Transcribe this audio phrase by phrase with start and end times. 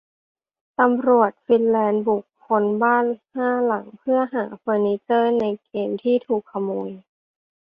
[0.79, 3.05] ตำรวจฟินแลนด์บุกค้นบ้าน
[3.35, 6.89] ห้าหลังเพื่อหาเฟอร์นิเจอร์ในเกมที่ถูกขโมย